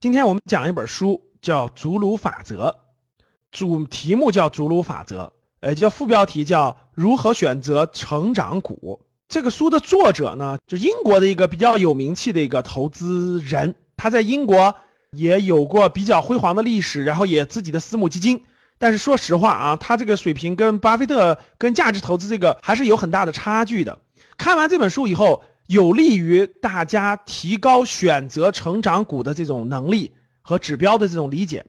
[0.00, 2.76] 今天我们讲一本书，叫《祖鲁法则》，
[3.50, 5.24] 主题目叫《祖鲁法则》，
[5.58, 9.00] 呃，叫副标题叫《如何选择成长股》。
[9.28, 14.76] 这个书的作者呢，就英国的一个比较有名气的一个投资人，他在英国
[15.10, 18.44] 也有过比较辉煌的历史，然后也自己的私募基金。
[18.78, 23.98] 但是说实话啊，他这个水平跟巴菲特、跟价值投资这个还是有很大的差距的。
[24.36, 31.66] 看完这本书以后，有利于大家提高选择成长股的这种能力和指标的这种理解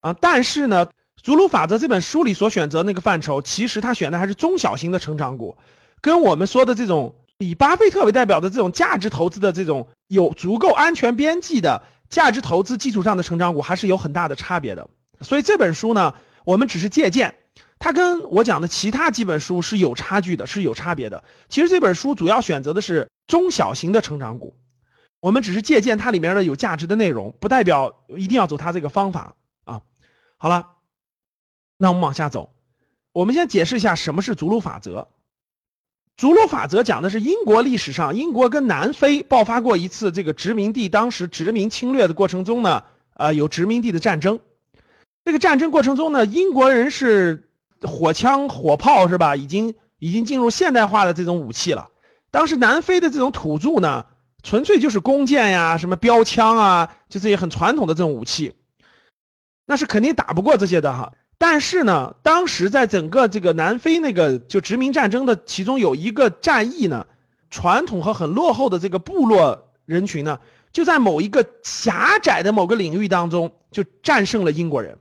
[0.00, 0.14] 啊。
[0.14, 0.86] 但是呢，
[1.22, 5.58] 《祖鲁法则》这本书里所选择那个范畴，其实他选的还是中小型的成长股，
[6.00, 14.88] 跟我们说的这种以巴菲特为代表的这种价值投资的这种有足够安全边际的价值投资基础上的成长股，还是有很大的差别的。
[15.20, 16.14] 所以这本书呢，
[16.46, 17.34] 我们只是借鉴，
[17.80, 21.24] 它跟我讲的其他几本书是有差距的，是有差别的。
[21.48, 24.54] 其实这本书主要选择的是中小型的成长股，
[25.18, 29.34] 我们只是借鉴它里面的有价值的内容，不代表一定要走它这个方法
[29.64, 29.80] 啊。
[30.36, 30.68] 好了，
[31.78, 32.52] 那我们往下走，
[33.12, 35.08] 我们先解释一下什么是祖鲁法则。
[36.18, 42.84] 祖鲁法则讲的是英国历史上，英国跟南非爆发过一次这个殖民地当时殖民侵略的过程中呢，
[43.14, 44.38] 呃，有殖民地的战争。
[45.24, 47.49] 这个战争过程中呢，英国人是
[47.82, 49.36] 火枪火炮是吧？
[49.36, 51.88] 已经已经进入现代化的这种武器了。
[52.30, 54.06] 当时南非的这种土著呢，
[54.42, 58.54] 纯粹就是弓箭呀、什么标枪啊，就这些很传统的这种武器，
[59.66, 61.12] 那是肯定打不过这些的哈。
[61.38, 67.06] 但是呢，当时在整个这个南非那个就殖民战争的其中有一个战役呢，
[67.50, 70.38] 传统和很落后的这个部落人群呢，
[70.72, 74.98] 就在某一个狭窄的某个领域当中就战胜了英国人。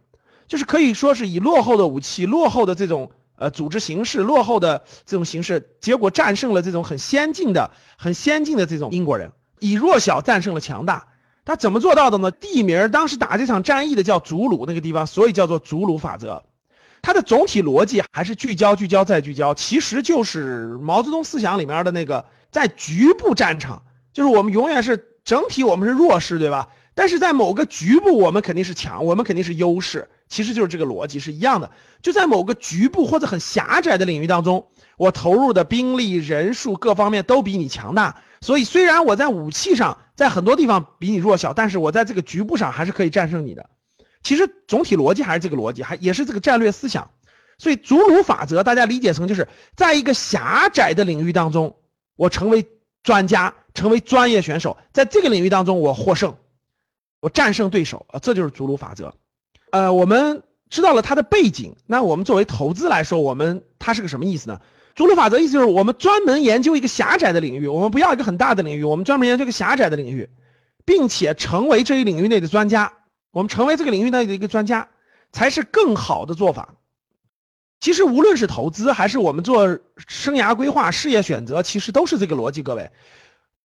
[0.50, 11.08] 就是可以说是以落后的武器、落后的这种呃组织形式、落后的这种形式，结果战胜了这种很先进的、很先进的这种英国人，以弱小战胜了强大。
[11.46, 12.32] 他怎么做到的呢？
[12.32, 16.44] 地名当时打这场战役的叫祖鲁那个地方，所以叫做祖鲁法则。
[17.02, 26.68] 它的总体逻辑还是聚焦、聚焦再聚焦，其实就是毛泽东思想里面的那个在局部战场，就是我们永远是整体我们是弱势，对吧？
[27.00, 30.10] 但是在某个局部我们肯定是强，我们肯定是优势。
[30.28, 31.72] 其实就是这个逻辑是一样的，
[32.02, 34.68] 就在某个局部或者很狭窄的领域当中，
[34.98, 43.70] 我投入的兵力、人数各方面都比你强大，所以虽然我在武器上在很多地方比你弱小，但是我在这个局部上还是可以战胜你的。
[44.22, 47.12] 其实总体逻辑还是这个逻辑，还也是这个战略思想。
[47.58, 51.78] 所以祖鲁法则大家理解成就是在一个狭窄的领域当中，
[52.18, 52.68] 我成为
[53.04, 56.36] 专家，成为专业选手，在这个领域当中我获胜，
[57.20, 59.14] 我战胜对手啊，这就是祖鲁法则。
[59.72, 64.60] 呃，我们知道了它的背景，那我们作为投资来说，我们它是个什么意思呢？
[64.96, 70.30] 祖鲁法则意思就是我们专门研究一个狭窄的领域，我们不要一个很大的领域，我们专门研究一个狭窄的领域，
[70.86, 72.92] 并且成为这一领域内的专家，
[73.32, 74.90] 我们成为这个领域内的一个专家，
[75.32, 76.76] 才是更好的做法。
[77.80, 82.92] 其实无论是投资还是我们做生涯规划、事业选择，其实都是这个逻辑，各位。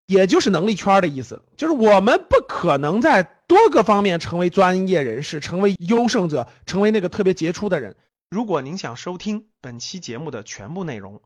[0.05, 7.95] 也就是能力圈的意思，就是我们不可能在多个方面成为专业人士，成为优胜者，成为那个特别杰出的人。
[8.29, 11.21] 如果您想收听本期节目的全部内容，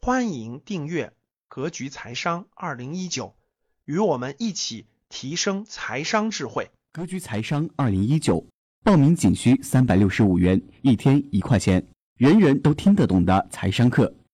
[0.00, 1.06] 欢迎订阅
[1.48, 3.26] 《格局财商二零一九》，
[3.84, 6.70] 与我们一起提升财商智慧。
[6.92, 8.46] 格局财商二零一九
[8.82, 14.14] 报名仅需三百六十五元，一天一块钱，人人都听得懂的财商课。